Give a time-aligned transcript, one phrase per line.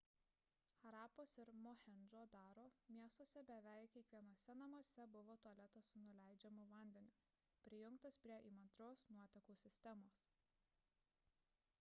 [0.85, 2.63] harapos ir mohendžo daro
[2.95, 7.21] miestuose beveik kiekvienuose namuose buvo tualetas su nuleidžiamu vandeniu
[7.69, 10.19] prijungtas prie įmantrios nuotekų sistemos